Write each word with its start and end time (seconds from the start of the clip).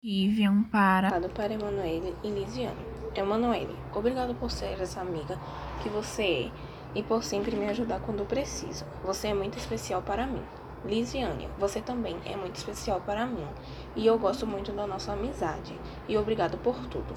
Vivian 0.00 0.62
para. 0.70 1.08
Obrigado 1.08 1.34
para 1.34 1.54
Emanuele 1.54 2.14
e 2.22 2.30
Lisiane. 2.30 2.86
Emanuele, 3.16 3.74
obrigado 3.92 4.32
por 4.32 4.48
ser 4.48 4.80
essa 4.80 5.00
amiga 5.00 5.36
que 5.82 5.88
você 5.88 6.22
é 6.22 6.50
e 6.94 7.02
por 7.02 7.24
sempre 7.24 7.56
me 7.56 7.66
ajudar 7.66 7.98
quando 8.00 8.24
preciso. 8.24 8.84
Você 9.04 9.26
é 9.26 9.34
muito 9.34 9.58
especial 9.58 10.00
para 10.00 10.24
mim. 10.24 10.44
Lisiane, 10.84 11.48
você 11.58 11.80
também 11.80 12.16
é 12.24 12.36
muito 12.36 12.54
especial 12.54 13.00
para 13.00 13.26
mim 13.26 13.46
e 13.96 14.06
eu 14.06 14.16
gosto 14.20 14.46
muito 14.46 14.70
da 14.70 14.86
nossa 14.86 15.14
amizade. 15.14 15.76
E 16.08 16.16
obrigado 16.16 16.56
por 16.58 16.76
tudo. 16.86 17.12